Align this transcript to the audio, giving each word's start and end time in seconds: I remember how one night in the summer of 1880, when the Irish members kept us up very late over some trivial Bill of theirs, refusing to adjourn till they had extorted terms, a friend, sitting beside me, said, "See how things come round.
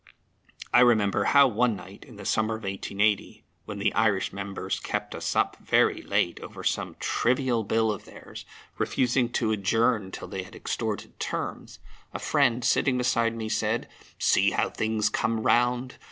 I 0.73 0.79
remember 0.79 1.25
how 1.25 1.47
one 1.47 1.75
night 1.75 2.05
in 2.05 2.15
the 2.15 2.25
summer 2.25 2.55
of 2.55 2.63
1880, 2.63 3.43
when 3.65 3.77
the 3.77 3.93
Irish 3.93 4.33
members 4.33 4.79
kept 4.79 5.13
us 5.13 5.35
up 5.35 5.57
very 5.57 6.01
late 6.01 6.39
over 6.39 6.63
some 6.63 6.95
trivial 6.99 7.63
Bill 7.63 7.91
of 7.91 8.05
theirs, 8.05 8.43
refusing 8.79 9.29
to 9.33 9.51
adjourn 9.51 10.09
till 10.09 10.27
they 10.27 10.41
had 10.41 10.55
extorted 10.55 11.19
terms, 11.19 11.77
a 12.15 12.17
friend, 12.17 12.65
sitting 12.65 12.97
beside 12.97 13.35
me, 13.35 13.47
said, 13.47 13.87
"See 14.17 14.49
how 14.49 14.71
things 14.71 15.07
come 15.07 15.41
round. 15.41 15.97